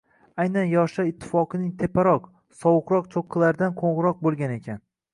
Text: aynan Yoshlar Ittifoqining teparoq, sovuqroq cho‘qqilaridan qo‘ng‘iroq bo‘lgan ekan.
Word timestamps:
aynan 0.43 0.71
Yoshlar 0.71 1.09
Ittifoqining 1.11 1.69
teparoq, 1.83 2.27
sovuqroq 2.65 3.13
cho‘qqilaridan 3.19 3.81
qo‘ng‘iroq 3.85 4.29
bo‘lgan 4.29 4.61
ekan. 4.61 4.87